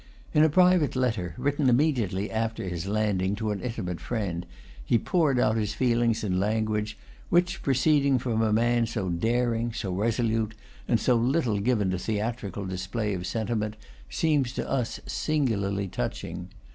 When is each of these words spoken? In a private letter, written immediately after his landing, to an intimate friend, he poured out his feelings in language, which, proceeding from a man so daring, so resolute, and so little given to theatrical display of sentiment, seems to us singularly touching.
In 0.33 0.43
a 0.43 0.49
private 0.49 0.95
letter, 0.95 1.35
written 1.37 1.69
immediately 1.69 2.31
after 2.31 2.63
his 2.63 2.87
landing, 2.87 3.35
to 3.35 3.51
an 3.51 3.61
intimate 3.61 3.99
friend, 4.01 4.47
he 4.83 4.97
poured 4.97 5.37
out 5.39 5.57
his 5.57 5.75
feelings 5.75 6.23
in 6.23 6.39
language, 6.39 6.97
which, 7.29 7.61
proceeding 7.61 8.17
from 8.17 8.41
a 8.41 8.51
man 8.51 8.87
so 8.87 9.09
daring, 9.09 9.71
so 9.73 9.93
resolute, 9.93 10.55
and 10.87 10.99
so 10.99 11.15
little 11.15 11.59
given 11.59 11.91
to 11.91 11.99
theatrical 11.99 12.65
display 12.65 13.13
of 13.13 13.27
sentiment, 13.27 13.75
seems 14.09 14.53
to 14.53 14.67
us 14.67 14.99
singularly 15.05 15.87
touching. 15.87 16.49